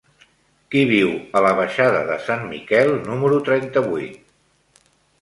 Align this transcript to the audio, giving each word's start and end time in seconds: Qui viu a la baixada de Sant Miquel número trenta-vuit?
Qui 0.75 0.81
viu 0.91 1.11
a 1.41 1.43
la 1.47 1.51
baixada 1.59 2.01
de 2.09 2.17
Sant 2.31 2.43
Miquel 2.57 2.93
número 3.13 3.41
trenta-vuit? 3.51 4.87